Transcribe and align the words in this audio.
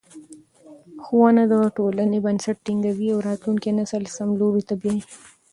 ښوونه 1.03 1.43
د 1.51 1.53
ټولنې 1.77 2.17
بنسټ 2.25 2.57
ټینګوي 2.65 3.07
او 3.13 3.19
راتلونکی 3.27 3.69
نسل 3.79 4.03
سم 4.15 4.29
لوري 4.39 4.63
ته 4.69 4.73
بیايي. 4.81 5.01